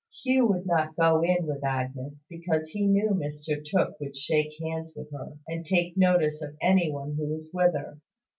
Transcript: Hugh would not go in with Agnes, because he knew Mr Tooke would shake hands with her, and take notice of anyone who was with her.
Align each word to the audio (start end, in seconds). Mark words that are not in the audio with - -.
Hugh 0.23 0.47
would 0.47 0.65
not 0.65 0.95
go 0.95 1.21
in 1.23 1.45
with 1.45 1.63
Agnes, 1.63 2.25
because 2.27 2.67
he 2.69 2.87
knew 2.87 3.09
Mr 3.11 3.63
Tooke 3.63 3.99
would 3.99 4.17
shake 4.17 4.59
hands 4.59 4.93
with 4.95 5.11
her, 5.11 5.37
and 5.47 5.63
take 5.63 5.95
notice 5.95 6.41
of 6.41 6.57
anyone 6.59 7.13
who 7.17 7.27
was 7.27 7.51
with 7.53 7.73
her. 7.75 7.99